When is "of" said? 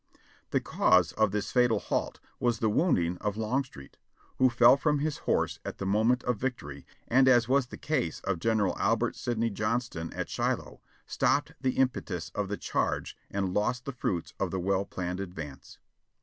1.11-1.29, 3.19-3.37, 6.23-6.37, 8.21-8.39, 12.33-12.47, 14.39-14.49